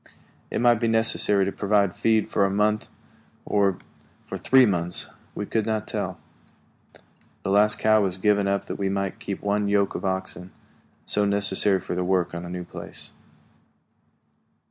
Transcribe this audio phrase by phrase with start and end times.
[0.49, 2.89] It might be necessary to provide feed for a month,
[3.45, 3.77] or
[4.25, 6.19] for three months; we could not tell.
[7.43, 10.49] The last cow was given up that we might keep one yoke of oxen,
[11.05, 13.11] so necessary for the work on a new place.